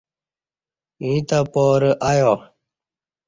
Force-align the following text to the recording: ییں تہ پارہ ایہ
ییں 1.01 1.19
تہ 1.27 1.39
پارہ 1.51 1.91
ایہ 2.09 2.33